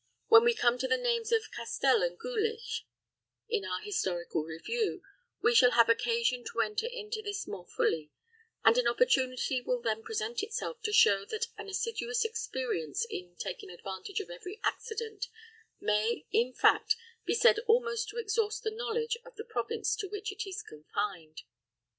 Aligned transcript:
When 0.29 0.43
we 0.43 0.55
come 0.55 0.79
to 0.79 0.87
the 0.87 0.97
names 0.97 1.31
of 1.31 1.51
Castel 1.51 2.01
and 2.01 2.17
Gülich, 2.19 2.85
in 3.47 3.63
our 3.63 3.81
historical 3.81 4.43
review, 4.43 5.03
we 5.43 5.53
shall 5.53 5.69
have 5.73 5.89
occasion 5.89 6.43
to 6.45 6.61
enter 6.61 6.87
into 6.87 7.21
this 7.21 7.45
more 7.47 7.67
fully, 7.67 8.09
and 8.65 8.79
an 8.79 8.87
opportunity 8.87 9.61
will 9.61 9.79
then 9.79 10.01
present 10.01 10.41
itself 10.41 10.81
to 10.85 10.91
show 10.91 11.23
that 11.25 11.49
an 11.55 11.69
assiduous 11.69 12.25
experience 12.25 13.05
in 13.11 13.35
taking 13.35 13.69
advantage 13.69 14.19
of 14.19 14.31
every 14.31 14.59
accident 14.63 15.27
may, 15.79 16.25
in 16.31 16.51
fact, 16.51 16.95
be 17.27 17.35
said 17.35 17.59
almost 17.67 18.09
to 18.09 18.17
exhaust 18.17 18.63
the 18.63 18.71
knowledge 18.71 19.17
of 19.23 19.35
the 19.35 19.45
province 19.45 19.95
to 19.97 20.07
which 20.09 20.31
it 20.31 20.49
is 20.49 20.63
confined. 20.63 21.43